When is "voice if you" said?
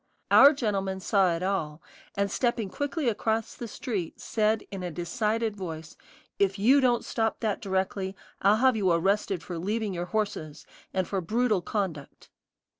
5.55-6.81